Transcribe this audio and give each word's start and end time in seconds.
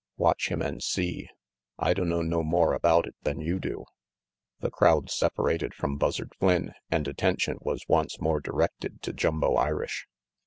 "Watch 0.17 0.49
him 0.49 0.63
an' 0.63 0.79
see. 0.79 1.29
I 1.77 1.93
dunno 1.93 2.23
no 2.23 2.41
more 2.43 2.73
about 2.73 3.05
it 3.05 3.13
than 3.21 3.39
you 3.39 3.59
do." 3.59 3.85
The 4.59 4.71
crowd 4.71 5.11
separated 5.11 5.75
from 5.75 5.99
Buzzard 5.99 6.33
Flynn 6.39 6.73
and 6.89 7.07
attention 7.07 7.59
was 7.61 7.85
once 7.87 8.19
more 8.19 8.39
directed 8.39 9.03
to 9.03 9.13
Jumbo 9.13 9.53
Irish. 9.53 10.07